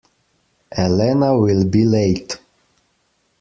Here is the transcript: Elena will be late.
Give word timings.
Elena 0.75 1.37
will 1.37 1.63
be 1.63 1.85
late. 1.85 2.39